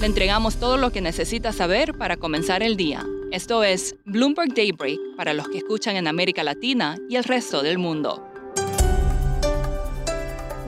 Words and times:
Le 0.00 0.06
entregamos 0.06 0.56
todo 0.56 0.78
lo 0.78 0.92
que 0.92 1.02
necesita 1.02 1.52
saber 1.52 1.92
para 1.92 2.16
comenzar 2.16 2.62
el 2.62 2.78
día. 2.78 3.04
Esto 3.32 3.62
es 3.62 3.96
Bloomberg 4.06 4.54
Daybreak 4.54 4.98
para 5.14 5.34
los 5.34 5.46
que 5.50 5.58
escuchan 5.58 5.94
en 5.94 6.08
América 6.08 6.42
Latina 6.42 6.96
y 7.10 7.16
el 7.16 7.24
resto 7.24 7.62
del 7.62 7.76
mundo. 7.76 8.26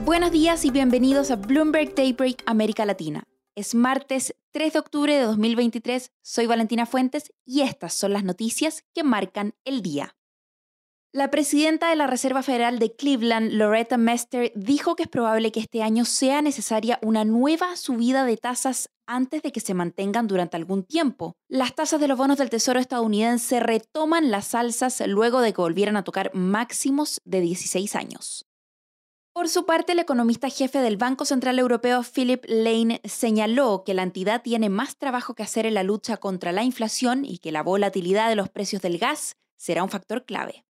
Buenos 0.05 0.31
días 0.31 0.63
y 0.65 0.69
bienvenidos 0.69 1.31
a 1.31 1.37
Bloomberg 1.37 1.95
Daybreak 1.95 2.43
América 2.45 2.85
Latina. 2.85 3.23
Es 3.55 3.73
martes 3.73 4.35
3 4.51 4.73
de 4.73 4.79
octubre 4.79 5.15
de 5.15 5.23
2023, 5.23 6.11
soy 6.21 6.45
Valentina 6.45 6.85
Fuentes 6.85 7.33
y 7.43 7.61
estas 7.61 7.95
son 7.95 8.13
las 8.13 8.23
noticias 8.23 8.83
que 8.93 9.03
marcan 9.03 9.55
el 9.65 9.81
día. 9.81 10.15
La 11.15 11.29
presidenta 11.29 11.91
de 11.91 11.95
la 11.95 12.07
Reserva 12.07 12.41
Federal 12.41 12.79
de 12.79 12.95
Cleveland, 12.95 13.51
Loretta 13.51 13.97
Mester, 13.97 14.51
dijo 14.55 14.95
que 14.95 15.03
es 15.03 15.09
probable 15.09 15.51
que 15.51 15.59
este 15.59 15.83
año 15.83 16.05
sea 16.05 16.41
necesaria 16.41 16.97
una 17.03 17.23
nueva 17.23 17.75
subida 17.77 18.25
de 18.25 18.35
tasas 18.35 18.89
antes 19.05 19.43
de 19.43 19.51
que 19.51 19.59
se 19.59 19.75
mantengan 19.75 20.25
durante 20.25 20.57
algún 20.57 20.81
tiempo. 20.83 21.35
Las 21.47 21.75
tasas 21.75 22.01
de 22.01 22.07
los 22.07 22.17
bonos 22.17 22.39
del 22.39 22.49
Tesoro 22.49 22.79
estadounidense 22.79 23.59
retoman 23.59 24.31
las 24.31 24.55
alzas 24.55 25.03
luego 25.05 25.41
de 25.41 25.53
que 25.53 25.61
volvieran 25.61 25.97
a 25.97 26.03
tocar 26.03 26.31
máximos 26.33 27.21
de 27.25 27.41
16 27.41 27.95
años. 27.95 28.47
Por 29.33 29.49
su 29.49 29.67
parte, 29.67 29.91
el 29.91 29.99
economista 29.99 30.49
jefe 30.49 30.79
del 30.79 30.97
Banco 30.97 31.25
Central 31.25 31.59
Europeo, 31.59 32.01
Philip 32.01 32.43
Lane, 32.47 33.01
señaló 33.03 33.83
que 33.85 33.93
la 33.93 34.01
entidad 34.01 34.41
tiene 34.41 34.69
más 34.69 34.97
trabajo 34.97 35.35
que 35.35 35.43
hacer 35.43 35.67
en 35.67 35.75
la 35.75 35.83
lucha 35.83 36.17
contra 36.17 36.51
la 36.51 36.63
inflación 36.63 37.23
y 37.23 37.37
que 37.37 37.51
la 37.51 37.61
volatilidad 37.61 38.29
de 38.29 38.35
los 38.35 38.49
precios 38.49 38.81
del 38.81 38.97
gas 38.97 39.35
será 39.57 39.83
un 39.83 39.89
factor 39.89 40.25
clave. 40.25 40.65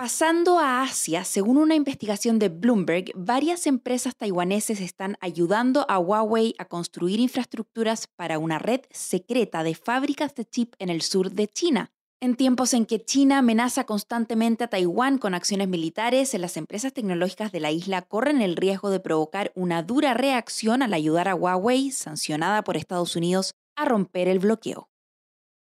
Pasando 0.00 0.58
a 0.58 0.80
Asia, 0.80 1.24
según 1.24 1.58
una 1.58 1.74
investigación 1.74 2.38
de 2.38 2.48
Bloomberg, 2.48 3.12
varias 3.14 3.66
empresas 3.66 4.16
taiwaneses 4.16 4.80
están 4.80 5.18
ayudando 5.20 5.84
a 5.90 5.98
Huawei 5.98 6.54
a 6.56 6.64
construir 6.64 7.20
infraestructuras 7.20 8.06
para 8.06 8.38
una 8.38 8.58
red 8.58 8.80
secreta 8.90 9.62
de 9.62 9.74
fábricas 9.74 10.34
de 10.34 10.46
chip 10.46 10.72
en 10.78 10.88
el 10.88 11.02
sur 11.02 11.32
de 11.32 11.48
China. 11.48 11.92
En 12.18 12.34
tiempos 12.34 12.72
en 12.72 12.86
que 12.86 13.04
China 13.04 13.36
amenaza 13.36 13.84
constantemente 13.84 14.64
a 14.64 14.68
Taiwán 14.68 15.18
con 15.18 15.34
acciones 15.34 15.68
militares, 15.68 16.32
las 16.32 16.56
empresas 16.56 16.94
tecnológicas 16.94 17.52
de 17.52 17.60
la 17.60 17.70
isla 17.70 18.00
corren 18.00 18.40
el 18.40 18.56
riesgo 18.56 18.88
de 18.88 19.00
provocar 19.00 19.52
una 19.54 19.82
dura 19.82 20.14
reacción 20.14 20.82
al 20.82 20.94
ayudar 20.94 21.28
a 21.28 21.34
Huawei, 21.34 21.90
sancionada 21.90 22.64
por 22.64 22.78
Estados 22.78 23.16
Unidos, 23.16 23.52
a 23.76 23.84
romper 23.84 24.28
el 24.28 24.38
bloqueo. 24.38 24.89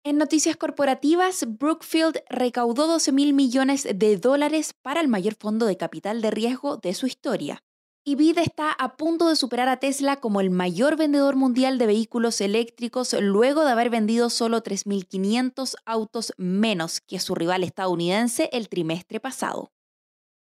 En 0.04 0.18
noticias 0.18 0.58
corporativas, 0.58 1.46
Brookfield 1.48 2.22
recaudó 2.30 2.88
12 2.88 3.12
mil 3.12 3.34
millones 3.34 3.88
de 3.94 4.18
dólares 4.18 4.74
para 4.82 5.02
el 5.02 5.08
mayor 5.08 5.36
fondo 5.36 5.66
de 5.66 5.78
capital 5.78 6.22
de 6.22 6.32
riesgo 6.32 6.78
de 6.78 6.94
su 6.94 7.06
historia 7.06 7.64
y 8.04 8.16
BID 8.16 8.40
está 8.40 8.72
a 8.72 8.98
punto 8.98 9.30
de 9.30 9.36
superar 9.36 9.70
a 9.70 9.78
Tesla 9.78 10.18
como 10.18 10.42
el 10.42 10.50
mayor 10.50 10.98
vendedor 10.98 11.36
mundial 11.36 11.78
de 11.78 11.86
vehículos 11.86 12.42
eléctricos 12.42 13.14
luego 13.20 13.64
de 13.64 13.72
haber 13.72 13.90
vendido 13.90 14.30
solo 14.30 14.64
3.500 14.64 15.76
autos 15.86 16.34
menos 16.38 17.00
que 17.02 17.20
su 17.20 17.36
rival 17.36 17.64
estadounidense 17.64 18.50
el 18.54 18.70
trimestre 18.70 19.20
pasado. 19.20 19.72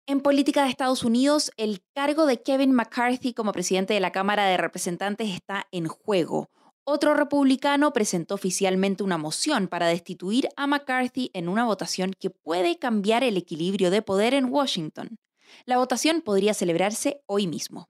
En 0.07 0.21
política 0.21 0.63
de 0.63 0.69
Estados 0.69 1.03
Unidos, 1.03 1.51
el 1.57 1.83
cargo 1.93 2.25
de 2.25 2.41
Kevin 2.41 2.71
McCarthy 2.71 3.33
como 3.33 3.51
presidente 3.51 3.93
de 3.93 3.99
la 3.99 4.11
Cámara 4.11 4.45
de 4.45 4.57
Representantes 4.57 5.29
está 5.29 5.67
en 5.71 5.87
juego. 5.87 6.49
Otro 6.83 7.13
republicano 7.13 7.93
presentó 7.93 8.33
oficialmente 8.33 9.03
una 9.03 9.19
moción 9.19 9.67
para 9.67 9.87
destituir 9.87 10.49
a 10.55 10.65
McCarthy 10.65 11.29
en 11.33 11.47
una 11.47 11.63
votación 11.63 12.13
que 12.19 12.31
puede 12.31 12.79
cambiar 12.79 13.23
el 13.23 13.37
equilibrio 13.37 13.91
de 13.91 14.01
poder 14.01 14.33
en 14.33 14.45
Washington. 14.45 15.17
La 15.65 15.77
votación 15.77 16.21
podría 16.21 16.55
celebrarse 16.55 17.21
hoy 17.27 17.45
mismo. 17.45 17.89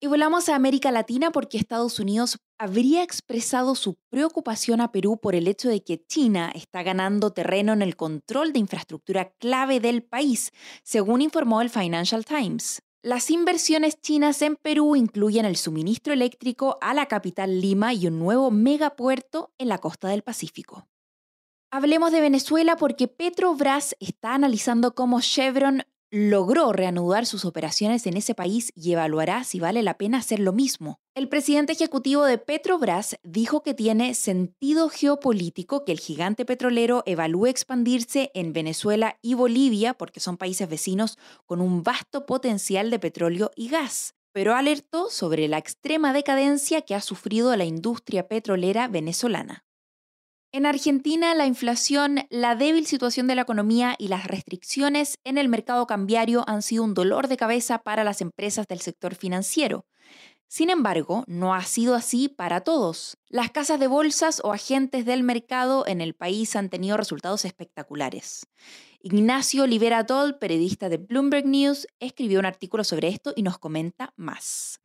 Y 0.00 0.06
volamos 0.06 0.48
a 0.48 0.54
América 0.54 0.90
Latina 0.90 1.30
porque 1.30 1.56
Estados 1.56 1.98
Unidos 1.98 2.38
habría 2.58 3.02
expresado 3.02 3.74
su 3.74 3.96
preocupación 4.10 4.80
a 4.80 4.90
Perú 4.90 5.18
por 5.18 5.34
el 5.34 5.46
hecho 5.46 5.68
de 5.68 5.82
que 5.82 6.04
China 6.04 6.52
está 6.54 6.82
ganando 6.82 7.32
terreno 7.32 7.72
en 7.72 7.82
el 7.82 7.96
control 7.96 8.52
de 8.52 8.58
infraestructura 8.60 9.32
clave 9.38 9.80
del 9.80 10.02
país, 10.02 10.52
según 10.82 11.22
informó 11.22 11.60
el 11.62 11.70
Financial 11.70 12.24
Times. 12.24 12.82
Las 13.04 13.30
inversiones 13.30 14.00
chinas 14.00 14.40
en 14.40 14.56
Perú 14.56 14.96
incluyen 14.96 15.44
el 15.44 15.56
suministro 15.56 16.14
eléctrico 16.14 16.78
a 16.80 16.94
la 16.94 17.04
capital 17.04 17.60
Lima 17.60 17.92
y 17.92 18.06
un 18.06 18.18
nuevo 18.18 18.50
megapuerto 18.50 19.52
en 19.58 19.68
la 19.68 19.76
costa 19.76 20.08
del 20.08 20.22
Pacífico. 20.22 20.88
Hablemos 21.70 22.12
de 22.12 22.22
Venezuela 22.22 22.76
porque 22.76 23.06
Petrobras 23.06 23.94
está 24.00 24.32
analizando 24.32 24.94
cómo 24.94 25.20
Chevron 25.20 25.82
logró 26.10 26.72
reanudar 26.72 27.26
sus 27.26 27.44
operaciones 27.44 28.06
en 28.06 28.16
ese 28.16 28.34
país 28.34 28.72
y 28.74 28.92
evaluará 28.92 29.44
si 29.44 29.60
vale 29.60 29.82
la 29.82 29.98
pena 29.98 30.16
hacer 30.16 30.40
lo 30.40 30.54
mismo. 30.54 30.98
El 31.16 31.28
presidente 31.28 31.72
ejecutivo 31.72 32.24
de 32.24 32.38
Petrobras 32.38 33.20
dijo 33.22 33.62
que 33.62 33.72
tiene 33.72 34.14
sentido 34.14 34.88
geopolítico 34.88 35.84
que 35.84 35.92
el 35.92 36.00
gigante 36.00 36.44
petrolero 36.44 37.04
evalúe 37.06 37.46
expandirse 37.46 38.32
en 38.34 38.52
Venezuela 38.52 39.16
y 39.22 39.34
Bolivia, 39.34 39.94
porque 39.94 40.18
son 40.18 40.36
países 40.36 40.68
vecinos 40.68 41.16
con 41.46 41.60
un 41.60 41.84
vasto 41.84 42.26
potencial 42.26 42.90
de 42.90 42.98
petróleo 42.98 43.52
y 43.54 43.68
gas, 43.68 44.16
pero 44.32 44.56
alertó 44.56 45.08
sobre 45.08 45.46
la 45.46 45.58
extrema 45.58 46.12
decadencia 46.12 46.82
que 46.82 46.96
ha 46.96 47.00
sufrido 47.00 47.54
la 47.54 47.64
industria 47.64 48.26
petrolera 48.26 48.88
venezolana. 48.88 49.64
En 50.50 50.66
Argentina, 50.66 51.32
la 51.36 51.46
inflación, 51.46 52.26
la 52.28 52.56
débil 52.56 52.88
situación 52.88 53.28
de 53.28 53.36
la 53.36 53.42
economía 53.42 53.94
y 54.00 54.08
las 54.08 54.26
restricciones 54.26 55.20
en 55.22 55.38
el 55.38 55.48
mercado 55.48 55.86
cambiario 55.86 56.42
han 56.48 56.62
sido 56.62 56.82
un 56.82 56.94
dolor 56.94 57.28
de 57.28 57.36
cabeza 57.36 57.78
para 57.78 58.02
las 58.02 58.20
empresas 58.20 58.66
del 58.66 58.80
sector 58.80 59.14
financiero. 59.14 59.86
Sin 60.54 60.70
embargo, 60.70 61.24
no 61.26 61.52
ha 61.52 61.62
sido 61.62 61.96
así 61.96 62.28
para 62.28 62.60
todos. 62.60 63.16
Las 63.28 63.50
casas 63.50 63.80
de 63.80 63.88
bolsas 63.88 64.40
o 64.44 64.52
agentes 64.52 65.04
del 65.04 65.24
mercado 65.24 65.84
en 65.84 66.00
el 66.00 66.14
país 66.14 66.54
han 66.54 66.70
tenido 66.70 66.96
resultados 66.96 67.44
espectaculares. 67.44 68.46
Ignacio 69.00 69.66
Liberatol, 69.66 70.38
periodista 70.38 70.88
de 70.88 70.98
Bloomberg 70.98 71.44
News, 71.44 71.88
escribió 71.98 72.38
un 72.38 72.46
artículo 72.46 72.84
sobre 72.84 73.08
esto 73.08 73.32
y 73.34 73.42
nos 73.42 73.58
comenta 73.58 74.12
más 74.14 74.80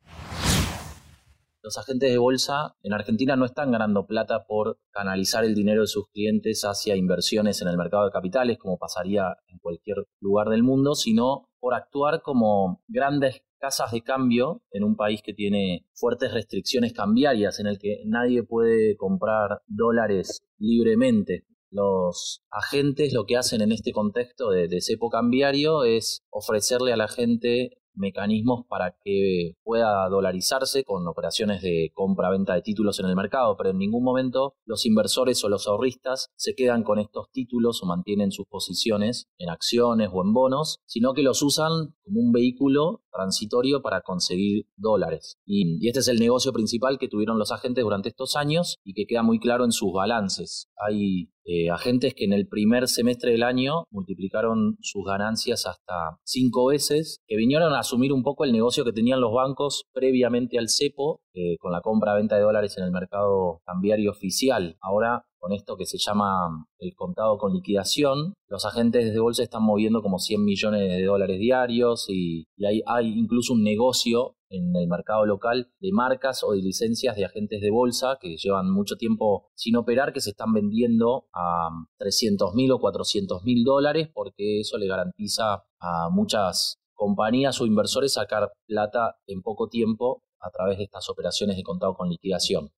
los 1.61 1.77
agentes 1.77 2.09
de 2.09 2.17
bolsa 2.17 2.75
en 2.81 2.93
Argentina 2.93 3.35
no 3.35 3.45
están 3.45 3.71
ganando 3.71 4.07
plata 4.07 4.45
por 4.45 4.79
canalizar 4.91 5.43
el 5.43 5.53
dinero 5.53 5.81
de 5.81 5.87
sus 5.87 6.07
clientes 6.07 6.61
hacia 6.63 6.95
inversiones 6.95 7.61
en 7.61 7.67
el 7.67 7.77
mercado 7.77 8.05
de 8.05 8.11
capitales, 8.11 8.57
como 8.57 8.77
pasaría 8.77 9.37
en 9.47 9.59
cualquier 9.59 10.07
lugar 10.19 10.47
del 10.47 10.63
mundo, 10.63 10.95
sino 10.95 11.49
por 11.59 11.73
actuar 11.73 12.21
como 12.21 12.81
grandes 12.87 13.43
casas 13.59 13.91
de 13.91 14.01
cambio 14.01 14.63
en 14.71 14.83
un 14.83 14.95
país 14.95 15.21
que 15.23 15.33
tiene 15.33 15.85
fuertes 15.93 16.33
restricciones 16.33 16.93
cambiarias, 16.93 17.59
en 17.59 17.67
el 17.67 17.77
que 17.77 18.01
nadie 18.05 18.43
puede 18.43 18.95
comprar 18.97 19.61
dólares 19.67 20.41
libremente. 20.57 21.45
Los 21.71 22.41
agentes 22.49 23.13
lo 23.13 23.25
que 23.25 23.37
hacen 23.37 23.61
en 23.61 23.71
este 23.71 23.91
contexto 23.91 24.49
de, 24.49 24.67
de 24.67 24.81
cepo 24.81 25.09
cambiario 25.09 25.83
es 25.83 26.23
ofrecerle 26.31 26.93
a 26.93 26.97
la 26.97 27.07
gente 27.07 27.79
mecanismos 27.99 28.65
para 28.67 28.95
que 29.03 29.53
pueda 29.63 30.07
dolarizarse 30.09 30.83
con 30.83 31.07
operaciones 31.07 31.61
de 31.61 31.91
compra-venta 31.93 32.55
de 32.55 32.61
títulos 32.61 32.99
en 32.99 33.07
el 33.07 33.15
mercado, 33.15 33.55
pero 33.57 33.69
en 33.69 33.77
ningún 33.77 34.03
momento 34.03 34.55
los 34.65 34.85
inversores 34.85 35.43
o 35.43 35.49
los 35.49 35.67
ahorristas 35.67 36.31
se 36.35 36.55
quedan 36.55 36.83
con 36.83 36.99
estos 36.99 37.29
títulos 37.31 37.83
o 37.83 37.85
mantienen 37.85 38.31
sus 38.31 38.47
posiciones 38.47 39.27
en 39.37 39.49
acciones 39.49 40.09
o 40.11 40.23
en 40.23 40.33
bonos, 40.33 40.79
sino 40.85 41.13
que 41.13 41.23
los 41.23 41.41
usan 41.41 41.93
como 42.03 42.21
un 42.21 42.31
vehículo 42.31 43.03
transitorio 43.11 43.81
para 43.81 44.01
conseguir 44.01 44.65
dólares. 44.77 45.37
Y, 45.45 45.87
este 45.87 45.99
es 45.99 46.07
el 46.07 46.19
negocio 46.19 46.53
principal 46.53 46.97
que 46.99 47.07
tuvieron 47.07 47.37
los 47.37 47.51
agentes 47.51 47.83
durante 47.83 48.09
estos 48.09 48.35
años 48.35 48.77
y 48.83 48.93
que 48.93 49.05
queda 49.05 49.23
muy 49.23 49.39
claro 49.39 49.65
en 49.65 49.71
sus 49.71 49.91
balances. 49.91 50.69
Hay 50.77 51.31
eh, 51.45 51.69
agentes 51.69 52.13
que 52.13 52.25
en 52.25 52.33
el 52.33 52.47
primer 52.47 52.87
semestre 52.87 53.31
del 53.31 53.43
año 53.43 53.85
multiplicaron 53.91 54.77
sus 54.81 55.03
ganancias 55.05 55.65
hasta 55.65 56.17
cinco 56.23 56.67
veces, 56.67 57.19
que 57.27 57.37
vinieron 57.37 57.73
a 57.73 57.79
asumir 57.79 58.13
un 58.13 58.23
poco 58.23 58.45
el 58.45 58.51
negocio 58.51 58.85
que 58.85 58.93
tenían 58.93 59.21
los 59.21 59.33
bancos 59.33 59.85
previamente 59.93 60.57
al 60.57 60.69
cepo, 60.69 61.21
eh, 61.33 61.57
con 61.59 61.71
la 61.71 61.81
compra-venta 61.81 62.35
de 62.35 62.41
dólares 62.41 62.77
en 62.77 62.83
el 62.83 62.91
mercado 62.91 63.61
cambiario 63.65 64.11
oficial. 64.11 64.77
Ahora 64.81 65.23
con 65.39 65.53
esto 65.53 65.77
que 65.77 65.85
se 65.85 65.97
llama 65.97 66.67
el 66.79 66.93
contado 66.95 67.37
con 67.37 67.53
liquidación. 67.53 68.33
Los 68.47 68.65
agentes 68.65 69.11
de 69.11 69.19
bolsa 69.19 69.43
están 69.43 69.63
moviendo 69.63 70.01
como 70.01 70.19
100 70.19 70.43
millones 70.43 70.81
de 70.81 71.03
dólares 71.03 71.39
diarios 71.39 72.05
y, 72.09 72.45
hay, 72.65 72.81
hay, 72.85 73.17
incluso 73.17 73.53
un 73.53 73.63
negocio 73.63 74.35
en 74.49 74.75
el 74.75 74.87
mercado 74.87 75.25
local 75.25 75.71
de 75.79 75.89
marcas 75.91 76.43
o 76.43 76.51
de 76.51 76.61
licencias 76.61 77.15
de 77.15 77.25
agentes 77.25 77.61
de 77.61 77.69
bolsa 77.69 78.17
que 78.19 78.35
llevan 78.37 78.71
mucho 78.71 78.95
tiempo 78.95 79.49
sin 79.55 79.75
operar, 79.75 80.13
que 80.13 80.21
se 80.21 80.31
están 80.31 80.53
vendiendo 80.53 81.27
a 81.33 81.69
300 81.97 82.53
mil 82.55 82.71
o 82.71 82.79
400 82.79 83.43
mil 83.43 83.63
dólares, 83.63 84.09
porque 84.13 84.61
eso 84.61 84.77
le 84.77 84.87
garantiza 84.87 85.65
a 85.79 86.09
muchas 86.11 86.79
compañías 86.93 87.61
o 87.61 87.65
inversores 87.65 88.13
sacar 88.13 88.51
plata 88.67 89.17
en 89.27 89.41
poco 89.41 89.69
tiempo 89.69 90.23
a 90.41 90.49
través 90.51 90.77
de 90.77 90.83
estas 90.83 91.09
operaciones 91.09 91.55
de 91.55 91.63
contado 91.63 91.95
con 91.95 92.09
liquidación. 92.09 92.71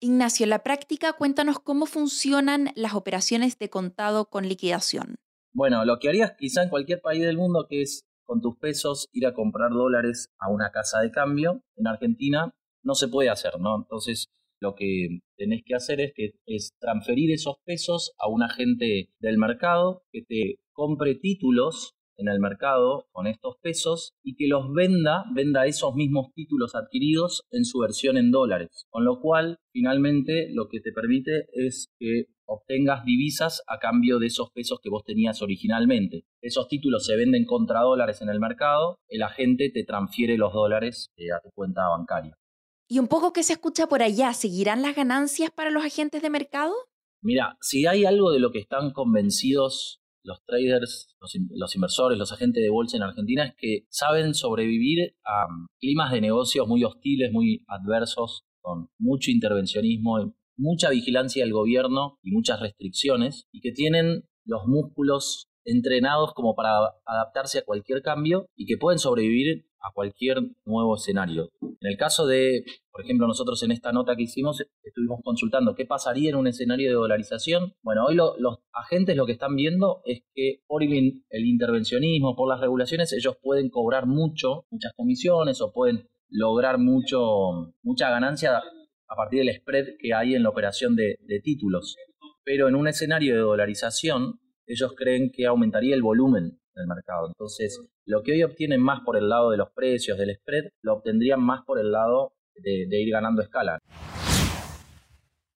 Ignacio, 0.00 0.44
en 0.44 0.50
la 0.50 0.62
práctica, 0.62 1.14
cuéntanos 1.14 1.58
cómo 1.60 1.86
funcionan 1.86 2.70
las 2.74 2.94
operaciones 2.94 3.58
de 3.58 3.70
contado 3.70 4.26
con 4.28 4.48
liquidación. 4.48 5.16
Bueno, 5.54 5.84
lo 5.84 5.98
que 5.98 6.08
harías 6.08 6.32
quizá 6.36 6.62
en 6.62 6.68
cualquier 6.68 7.00
país 7.00 7.22
del 7.22 7.36
mundo, 7.36 7.66
que 7.68 7.82
es 7.82 8.04
con 8.26 8.40
tus 8.40 8.56
pesos 8.58 9.08
ir 9.12 9.26
a 9.26 9.34
comprar 9.34 9.70
dólares 9.70 10.28
a 10.38 10.50
una 10.50 10.70
casa 10.70 11.00
de 11.00 11.10
cambio, 11.10 11.60
en 11.76 11.86
Argentina 11.86 12.50
no 12.82 12.94
se 12.94 13.08
puede 13.08 13.30
hacer, 13.30 13.58
¿no? 13.60 13.76
Entonces, 13.76 14.26
lo 14.60 14.74
que 14.74 15.20
tenés 15.36 15.62
que 15.64 15.74
hacer 15.74 16.00
es 16.00 16.12
que 16.14 16.32
es 16.46 16.70
transferir 16.80 17.32
esos 17.32 17.56
pesos 17.64 18.12
a 18.18 18.28
un 18.28 18.42
agente 18.42 19.10
del 19.18 19.38
mercado 19.38 20.02
que 20.12 20.22
te 20.22 20.56
compre 20.72 21.16
títulos 21.16 21.94
en 22.16 22.28
el 22.28 22.40
mercado 22.40 23.06
con 23.12 23.26
estos 23.26 23.56
pesos 23.62 24.14
y 24.22 24.36
que 24.36 24.48
los 24.48 24.72
venda, 24.72 25.24
venda 25.34 25.66
esos 25.66 25.94
mismos 25.94 26.32
títulos 26.34 26.74
adquiridos 26.74 27.42
en 27.50 27.64
su 27.64 27.78
versión 27.78 28.16
en 28.16 28.30
dólares. 28.30 28.86
Con 28.90 29.04
lo 29.04 29.20
cual, 29.20 29.58
finalmente, 29.72 30.48
lo 30.52 30.68
que 30.68 30.80
te 30.80 30.92
permite 30.92 31.46
es 31.52 31.88
que 31.98 32.26
obtengas 32.46 33.04
divisas 33.04 33.62
a 33.66 33.78
cambio 33.78 34.18
de 34.18 34.26
esos 34.26 34.50
pesos 34.50 34.80
que 34.82 34.90
vos 34.90 35.04
tenías 35.04 35.42
originalmente. 35.42 36.24
Esos 36.42 36.68
títulos 36.68 37.06
se 37.06 37.16
venden 37.16 37.46
contra 37.46 37.80
dólares 37.80 38.20
en 38.22 38.28
el 38.28 38.40
mercado, 38.40 38.98
el 39.08 39.22
agente 39.22 39.70
te 39.72 39.84
transfiere 39.84 40.36
los 40.36 40.52
dólares 40.52 41.10
eh, 41.16 41.32
a 41.32 41.40
tu 41.40 41.50
cuenta 41.54 41.88
bancaria. 41.88 42.36
Y 42.86 42.98
un 42.98 43.08
poco 43.08 43.32
que 43.32 43.42
se 43.42 43.54
escucha 43.54 43.86
por 43.86 44.02
allá, 44.02 44.34
¿seguirán 44.34 44.82
las 44.82 44.94
ganancias 44.94 45.50
para 45.50 45.70
los 45.70 45.84
agentes 45.84 46.20
de 46.20 46.28
mercado? 46.28 46.74
Mira, 47.22 47.56
si 47.62 47.86
hay 47.86 48.04
algo 48.04 48.30
de 48.30 48.38
lo 48.38 48.52
que 48.52 48.58
están 48.58 48.92
convencidos 48.92 50.02
los 50.24 50.42
traders, 50.44 51.14
los, 51.20 51.74
inversores, 51.76 52.18
los 52.18 52.32
agentes 52.32 52.62
de 52.62 52.70
bolsa 52.70 52.96
en 52.96 53.02
Argentina 53.02 53.44
es 53.44 53.54
que 53.56 53.86
saben 53.90 54.34
sobrevivir 54.34 55.16
a 55.24 55.46
um, 55.46 55.66
climas 55.78 56.10
de 56.12 56.22
negocios 56.22 56.66
muy 56.66 56.82
hostiles, 56.82 57.30
muy 57.30 57.64
adversos, 57.68 58.44
con 58.60 58.88
mucho 58.98 59.30
intervencionismo, 59.30 60.34
mucha 60.56 60.88
vigilancia 60.90 61.44
del 61.44 61.52
gobierno 61.52 62.18
y 62.22 62.32
muchas 62.32 62.60
restricciones, 62.60 63.46
y 63.52 63.60
que 63.60 63.72
tienen 63.72 64.24
los 64.44 64.66
músculos 64.66 65.50
entrenados 65.64 66.32
como 66.34 66.54
para 66.54 66.72
adaptarse 67.04 67.58
a 67.58 67.64
cualquier 67.64 68.02
cambio 68.02 68.46
y 68.56 68.66
que 68.66 68.76
pueden 68.76 68.98
sobrevivir 68.98 69.66
a 69.84 69.92
cualquier 69.92 70.38
nuevo 70.64 70.96
escenario. 70.96 71.50
En 71.60 71.90
el 71.90 71.98
caso 71.98 72.26
de, 72.26 72.64
por 72.90 73.04
ejemplo, 73.04 73.26
nosotros 73.26 73.62
en 73.62 73.70
esta 73.70 73.92
nota 73.92 74.16
que 74.16 74.22
hicimos 74.22 74.64
estuvimos 74.82 75.20
consultando 75.22 75.74
qué 75.74 75.84
pasaría 75.84 76.30
en 76.30 76.36
un 76.36 76.46
escenario 76.46 76.88
de 76.88 76.94
dolarización. 76.94 77.74
Bueno, 77.82 78.06
hoy 78.06 78.14
los 78.14 78.58
agentes 78.72 79.16
lo 79.16 79.26
que 79.26 79.32
están 79.32 79.54
viendo 79.56 80.00
es 80.06 80.22
que 80.34 80.62
por 80.66 80.82
el, 80.82 81.22
intervencionismo, 81.30 82.34
por 82.34 82.48
las 82.48 82.60
regulaciones, 82.60 83.12
ellos 83.12 83.36
pueden 83.42 83.68
cobrar 83.68 84.06
mucho, 84.06 84.66
muchas 84.70 84.92
comisiones 84.96 85.60
o 85.60 85.72
pueden 85.72 86.08
lograr 86.30 86.78
mucho, 86.78 87.74
mucha 87.82 88.08
ganancia 88.08 88.58
a 88.58 89.16
partir 89.16 89.44
del 89.44 89.54
spread 89.54 89.96
que 89.98 90.14
hay 90.14 90.34
en 90.34 90.42
la 90.42 90.48
operación 90.48 90.96
de 90.96 91.40
títulos. 91.42 91.96
Pero 92.42 92.68
en 92.68 92.74
un 92.74 92.88
escenario 92.88 93.34
de 93.34 93.40
dolarización, 93.40 94.40
ellos 94.66 94.94
creen 94.96 95.30
que 95.30 95.46
aumentaría 95.46 95.94
el 95.94 96.02
volumen 96.02 96.58
del 96.74 96.86
mercado. 96.86 97.28
Entonces, 97.28 97.80
lo 98.06 98.22
que 98.22 98.32
hoy 98.32 98.42
obtienen 98.42 98.80
más 98.80 99.00
por 99.04 99.16
el 99.16 99.28
lado 99.28 99.50
de 99.50 99.56
los 99.56 99.70
precios, 99.70 100.18
del 100.18 100.34
spread, 100.36 100.64
lo 100.82 100.94
obtendrían 100.94 101.40
más 101.40 101.64
por 101.64 101.78
el 101.78 101.92
lado 101.92 102.34
de, 102.56 103.00
ir 103.00 103.10
ganando 103.10 103.42
escala. 103.42 103.78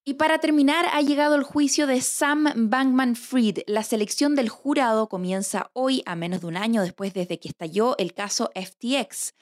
Y 0.05 0.14
para 0.14 0.38
terminar, 0.38 0.87
ha 0.93 1.02
llegado 1.02 1.34
el 1.34 1.43
juicio 1.43 1.87
de 1.87 2.00
Sam 2.00 2.49
Bankman 2.70 3.14
Fried. 3.14 3.58
La 3.66 3.82
selección 3.82 4.34
del 4.37 4.49
jurado 4.49 5.08
comienza 5.08 5.70
hoy, 5.75 6.02
a 6.06 6.16
menos 6.16 6.40
de 6.40 6.46
un 6.46 6.56
año 6.56 6.81
después 6.81 7.12
desde 7.12 7.38
que 7.38 7.49
estalló 7.49 7.94
el 7.99 8.14
caso 8.14 8.50
FTX. 8.55 9.34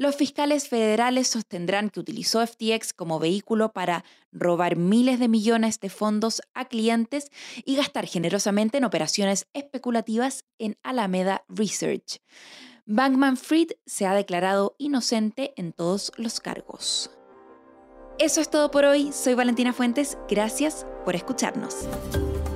Los 0.00 0.16
fiscales 0.16 0.66
federales 0.66 1.28
sostendrán 1.28 1.90
que 1.90 2.00
utilizó 2.00 2.46
FTX 2.46 2.94
como 2.94 3.18
vehículo 3.18 3.74
para 3.74 4.02
robar 4.32 4.76
miles 4.76 5.20
de 5.20 5.28
millones 5.28 5.78
de 5.78 5.90
fondos 5.90 6.40
a 6.54 6.64
clientes 6.64 7.30
y 7.66 7.76
gastar 7.76 8.06
generosamente 8.06 8.78
en 8.78 8.84
operaciones 8.84 9.46
especulativas 9.52 10.46
en 10.58 10.78
Alameda 10.82 11.44
Research. 11.50 12.22
Bankman 12.86 13.36
Fried 13.36 13.72
se 13.84 14.06
ha 14.06 14.14
declarado 14.14 14.74
inocente 14.78 15.52
en 15.58 15.74
todos 15.74 16.12
los 16.16 16.40
cargos. 16.40 17.10
Eso 18.18 18.40
es 18.40 18.48
todo 18.48 18.70
por 18.70 18.86
hoy. 18.86 19.12
Soy 19.12 19.34
Valentina 19.34 19.74
Fuentes. 19.74 20.16
Gracias 20.30 20.86
por 21.04 21.14
escucharnos. 21.14 21.76